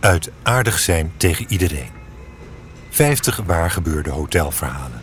[0.00, 1.92] Uit aardig zijn tegen iedereen.
[2.90, 5.02] 50 waar gebeurde hotelverhalen.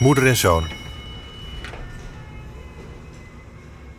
[0.00, 0.68] Moeder en zoon.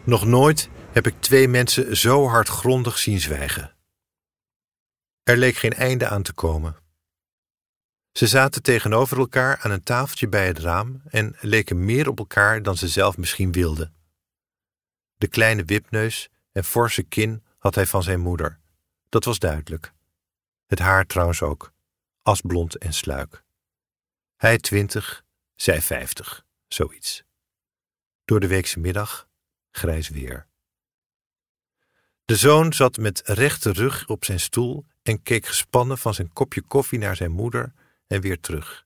[0.04, 3.76] Nog nooit heb ik twee mensen zo hardgrondig zien zwijgen.
[5.24, 6.76] Er leek geen einde aan te komen.
[8.12, 12.64] Ze zaten tegenover elkaar aan een tafeltje bij het raam en leken meer op elkaar
[12.64, 13.94] dan ze zelf misschien wilden.
[15.16, 18.62] De kleine wipneus en forse kin had hij van zijn moeder.
[19.14, 19.94] Dat was duidelijk.
[20.66, 21.74] Het haar trouwens ook,
[22.22, 23.44] asblond en sluik.
[24.36, 27.24] Hij twintig, zij vijftig, zoiets.
[28.26, 29.30] Door de weekse middag
[29.72, 30.48] grijs weer.
[32.26, 36.62] De zoon zat met rechte rug op zijn stoel en keek gespannen van zijn kopje
[36.62, 37.74] koffie naar zijn moeder
[38.08, 38.86] en weer terug.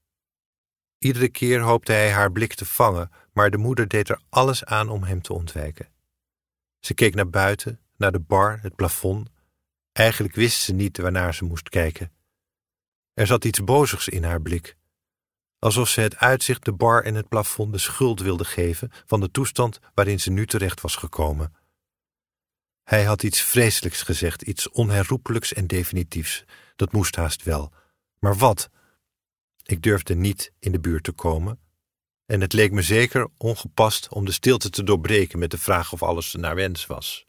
[0.98, 4.90] Iedere keer hoopte hij haar blik te vangen, maar de moeder deed er alles aan
[4.90, 5.90] om hem te ontwijken.
[6.80, 9.36] Ze keek naar buiten, naar de bar, het plafond.
[9.98, 12.12] Eigenlijk wist ze niet waarnaar ze moest kijken.
[13.14, 14.78] Er zat iets bozigs in haar blik,
[15.60, 19.32] alsof ze het uitzicht, de bar en het plafond de schuld wilde geven van de
[19.32, 21.54] toestand waarin ze nu terecht was gekomen.
[22.84, 26.44] Hij had iets vreselijks gezegd, iets onherroepelijks en definitiefs.
[26.76, 27.72] Dat moest haast wel.
[28.20, 28.70] Maar wat?
[29.64, 31.60] Ik durfde niet in de buurt te komen.
[32.26, 36.04] En het leek me zeker ongepast om de stilte te doorbreken met de vraag of
[36.04, 37.27] alles naar wens was.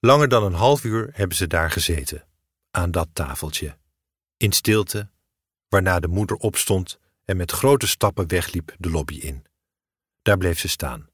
[0.00, 2.26] Langer dan een half uur hebben ze daar gezeten,
[2.70, 3.78] aan dat tafeltje,
[4.36, 5.10] in stilte,
[5.68, 9.46] waarna de moeder opstond en met grote stappen wegliep de lobby in.
[10.22, 11.08] Daar bleef ze staan.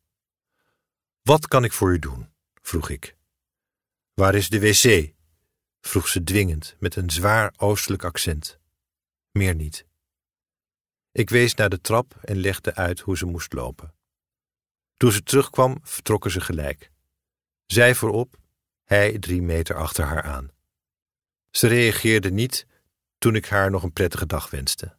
[1.22, 2.32] Wat kan ik voor u doen?
[2.62, 3.16] vroeg ik.
[4.14, 5.12] Waar is de wc?
[5.80, 8.58] vroeg ze dwingend met een zwaar oostelijk accent.
[9.30, 9.86] Meer niet.
[11.12, 13.94] Ik wees naar de trap en legde uit hoe ze moest lopen.
[14.94, 16.90] Toen ze terugkwam, vertrokken ze gelijk.
[17.66, 18.36] Zij voorop,
[18.84, 20.50] hij drie meter achter haar aan.
[21.50, 22.66] Ze reageerde niet
[23.18, 24.96] toen ik haar nog een prettige dag wenste.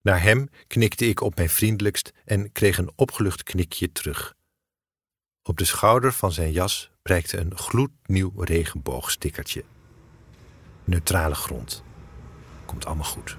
[0.00, 4.34] Naar hem knikte ik op mijn vriendelijkst en kreeg een opgelucht knikje terug.
[5.42, 9.64] Op de schouder van zijn jas prijkte een gloednieuw regenboogstickertje.
[10.84, 11.82] Neutrale grond.
[12.64, 13.36] Komt allemaal goed.